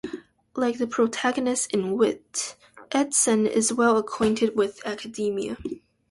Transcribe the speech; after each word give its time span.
Like 0.55 0.79
the 0.79 0.87
protagonist 0.87 1.71
in 1.71 1.95
"Wit", 1.95 2.55
Edson 2.91 3.45
is 3.45 3.71
well 3.71 3.97
acquainted 3.99 4.55
with 4.55 4.83
academia. 4.83 5.57